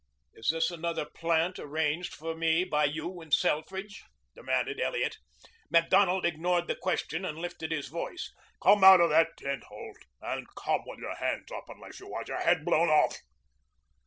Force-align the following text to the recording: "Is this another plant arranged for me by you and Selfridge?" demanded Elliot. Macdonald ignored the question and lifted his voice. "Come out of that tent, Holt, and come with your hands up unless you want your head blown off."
"Is 0.33 0.49
this 0.49 0.71
another 0.71 1.05
plant 1.05 1.59
arranged 1.59 2.15
for 2.15 2.33
me 2.33 2.63
by 2.63 2.85
you 2.85 3.21
and 3.21 3.31
Selfridge?" 3.31 4.03
demanded 4.33 4.79
Elliot. 4.81 5.17
Macdonald 5.69 6.25
ignored 6.25 6.65
the 6.67 6.75
question 6.75 7.23
and 7.23 7.37
lifted 7.37 7.71
his 7.71 7.87
voice. 7.89 8.33
"Come 8.63 8.83
out 8.83 8.99
of 8.99 9.11
that 9.11 9.37
tent, 9.37 9.63
Holt, 9.65 9.97
and 10.19 10.47
come 10.55 10.81
with 10.87 10.97
your 10.97 11.17
hands 11.17 11.51
up 11.51 11.65
unless 11.67 11.99
you 11.99 12.07
want 12.09 12.29
your 12.29 12.39
head 12.41 12.65
blown 12.65 12.89
off." 12.89 13.15